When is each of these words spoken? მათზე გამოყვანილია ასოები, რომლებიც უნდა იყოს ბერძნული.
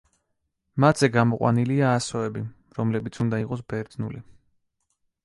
მათზე 0.85 1.09
გამოყვანილია 1.17 1.91
ასოები, 1.97 2.43
რომლებიც 2.79 3.21
უნდა 3.25 3.43
იყოს 3.45 3.63
ბერძნული. 3.75 4.23